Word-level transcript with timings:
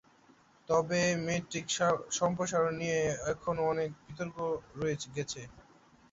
তবে 0.69 0.99
মেট্রিক 1.25 1.65
সম্প্রসারণ 2.19 2.73
নিয়ে 2.81 2.99
এখনও 3.31 3.63
অনেক 3.73 3.89
বিতর্ক 4.05 4.35
রয়ে 4.77 4.95
গেছে। 5.15 5.41